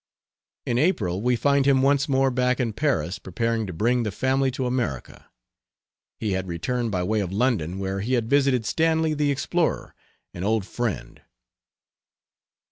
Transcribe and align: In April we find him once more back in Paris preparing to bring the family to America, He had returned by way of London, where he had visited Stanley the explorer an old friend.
In 0.65 0.79
April 0.79 1.21
we 1.21 1.35
find 1.35 1.67
him 1.67 1.83
once 1.83 2.09
more 2.09 2.31
back 2.31 2.59
in 2.59 2.73
Paris 2.73 3.19
preparing 3.19 3.67
to 3.67 3.71
bring 3.71 4.01
the 4.01 4.09
family 4.11 4.49
to 4.49 4.65
America, 4.65 5.27
He 6.17 6.31
had 6.31 6.47
returned 6.47 6.89
by 6.89 7.03
way 7.03 7.19
of 7.19 7.31
London, 7.31 7.77
where 7.77 7.99
he 7.99 8.13
had 8.13 8.27
visited 8.27 8.65
Stanley 8.65 9.13
the 9.13 9.29
explorer 9.29 9.93
an 10.33 10.43
old 10.43 10.65
friend. 10.65 11.21